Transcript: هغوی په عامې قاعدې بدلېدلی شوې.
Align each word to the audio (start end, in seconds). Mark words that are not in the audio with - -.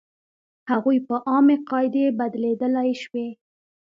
هغوی 0.71 0.97
په 1.07 1.15
عامې 1.29 1.57
قاعدې 1.69 2.05
بدلېدلی 2.19 2.89
شوې. 3.03 3.27